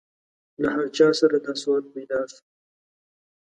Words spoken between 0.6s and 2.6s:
له هر چا سره دا سوال پیدا شو.